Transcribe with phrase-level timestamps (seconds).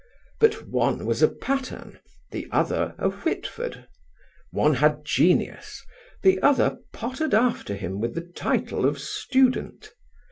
[0.39, 1.99] But one was a Patterne;
[2.31, 3.87] the other a Whitford.
[4.49, 5.85] One had genius;
[6.23, 9.93] the other pottered after him with the title of student.